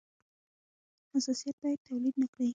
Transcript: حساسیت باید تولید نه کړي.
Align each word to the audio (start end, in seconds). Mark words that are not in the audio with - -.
حساسیت 1.13 1.55
باید 1.61 1.79
تولید 1.89 2.15
نه 2.21 2.27
کړي. 2.33 2.49